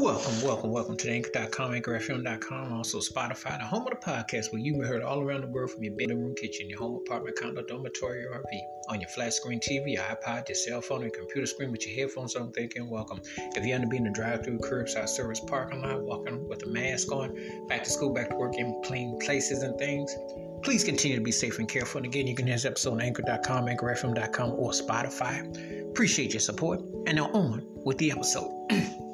[0.00, 4.58] Welcome, welcome, welcome to the anchor.com, anchorfm.com, also Spotify, the home of the podcast where
[4.58, 7.62] you be heard all around the world from your bedroom, kitchen, your home, apartment, condo,
[7.62, 11.46] dormitory, or RV, on your flat screen TV, your iPod, your cell phone, your computer
[11.46, 13.20] screen with your headphones on, thank you welcome.
[13.36, 17.12] If you end up being a drive-through, curbside service, parking lot, walking with a mask
[17.12, 17.36] on,
[17.68, 20.16] back to school, back to work, in clean places and things,
[20.62, 21.98] please continue to be safe and careful.
[21.98, 25.90] And again, you can hear this episode on anchor.com, anchorfm.com, or Spotify.
[25.90, 26.80] Appreciate your support.
[27.06, 28.50] And now on with the episode.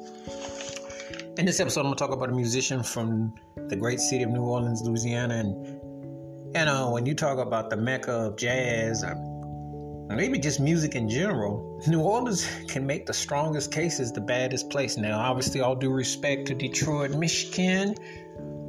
[1.37, 3.31] In this episode, I'm gonna talk about a musician from
[3.67, 5.67] the great city of New Orleans, Louisiana, and
[6.55, 9.13] you know when you talk about the mecca of jazz, or
[10.15, 14.97] maybe just music in general, New Orleans can make the strongest cases the baddest place.
[14.97, 17.93] Now, obviously, all due respect to Detroit, Michigan,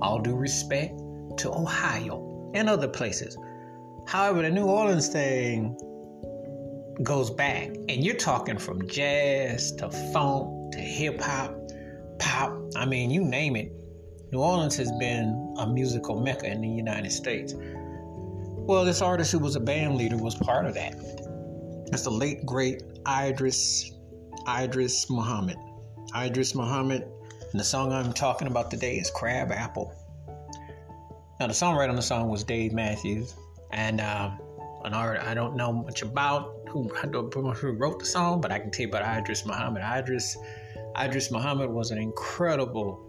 [0.02, 1.00] all due respect
[1.38, 3.38] to Ohio and other places.
[4.06, 5.74] However, the New Orleans thing
[7.02, 11.54] goes back, and you're talking from jazz to funk to hip hop
[12.18, 13.72] pop, I mean, you name it.
[14.32, 17.54] New Orleans has been a musical mecca in the United States.
[17.56, 20.94] Well, this artist who was a band leader was part of that.
[21.90, 23.92] That's the late great Idris
[24.46, 25.56] Idris Muhammad.
[26.14, 27.06] Idris Muhammad,
[27.50, 29.94] and the song I'm talking about today is Crab Apple.
[31.40, 33.34] Now, the songwriter on the song was Dave Matthews,
[33.70, 34.38] and um,
[34.84, 38.70] an art I don't know much about who, who wrote the song, but I can
[38.70, 39.82] tell you about Idris Muhammad.
[39.82, 40.36] Idris
[41.00, 43.04] Idris Muhammad was an incredible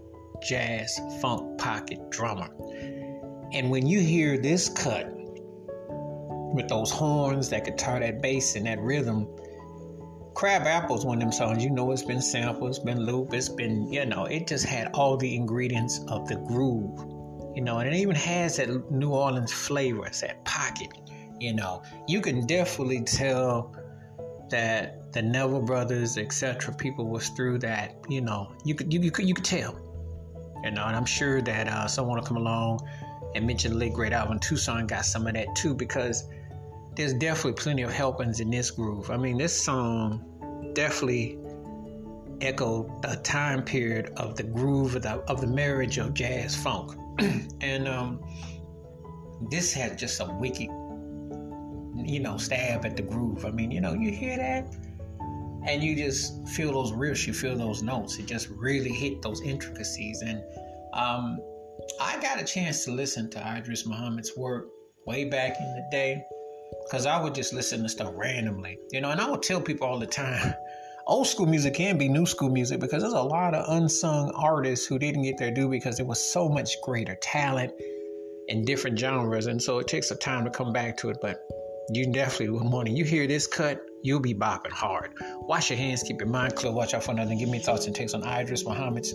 [0.48, 2.50] jazz funk pocket drummer.
[3.52, 5.08] And when you hear this cut
[6.54, 9.28] with those horns, that guitar, that bass, and that rhythm,
[10.36, 13.50] Crab Apple's one of them songs, you know, it's been sampled, it's been loop, it's
[13.50, 16.98] been, you know, it just had all the ingredients of the groove,
[17.56, 20.90] you know, and it even has that New Orleans flavor, it's that pocket,
[21.40, 21.82] you know.
[22.08, 23.76] You can definitely tell
[24.50, 27.96] that the Neville brothers, etc., people was through that.
[28.10, 29.86] You know, you could you, you could you could tell.
[30.64, 32.88] You know, and I'm sure that uh, someone will come along
[33.36, 36.26] and mention the late great Allen Toussaint got some of that too, because
[36.96, 39.10] there's definitely plenty of helpings in this groove.
[39.10, 40.26] I mean, this song
[40.74, 41.40] definitely
[42.42, 46.92] echoed a time period of the groove of the, of the marriage of jazz funk,
[47.62, 48.22] and um,
[49.50, 50.70] this had just a wicked
[52.10, 53.46] you know, stab at the groove.
[53.46, 54.66] I mean, you know, you hear that
[55.68, 58.18] and you just feel those riffs, you feel those notes.
[58.18, 60.22] It just really hit those intricacies.
[60.22, 60.42] And
[60.94, 61.40] um,
[62.00, 64.68] I got a chance to listen to Idris Muhammad's work
[65.06, 66.24] way back in the day
[66.86, 69.88] because I would just listen to stuff randomly, you know, and I would tell people
[69.88, 70.54] all the time.
[71.08, 74.86] Old school music can be new school music because there's a lot of unsung artists
[74.86, 77.74] who didn't get their due because there was so much greater talent
[78.48, 79.48] in different genres.
[79.48, 81.18] And so it takes a time to come back to it.
[81.20, 81.42] But
[81.92, 85.14] you definitely will morning you hear this cut, you'll be bopping hard.
[85.42, 87.38] Wash your hands, keep your mind clear, watch out for nothing.
[87.38, 89.14] Give me thoughts and takes on Idris Muhammad's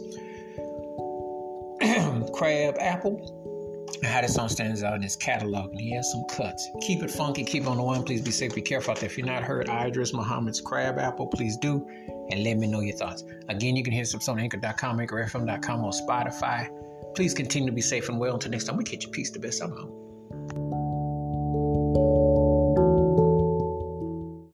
[2.35, 3.41] Crab Apple.
[4.03, 6.69] And how this song stands out in his catalog, and he has some cuts.
[6.83, 8.03] Keep it funky, keep on the one.
[8.03, 9.09] Please be safe, be careful out there.
[9.09, 11.87] If you're not heard Idris Muhammad's Crab Apple, please do,
[12.31, 13.25] and let me know your thoughts.
[13.49, 16.69] Again, you can hear some on anchor.com, anchorfm.com, or Spotify.
[17.15, 18.35] Please continue to be safe and well.
[18.35, 19.11] Until next time, we catch you.
[19.11, 19.63] Peace, the best.
[19.63, 20.04] I'm out.